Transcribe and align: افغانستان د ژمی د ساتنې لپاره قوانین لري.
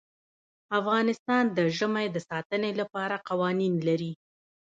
افغانستان 0.79 1.43
د 1.57 1.59
ژمی 1.77 2.05
د 2.11 2.17
ساتنې 2.29 2.71
لپاره 2.79 3.15
قوانین 3.29 3.73
لري. 3.87 4.11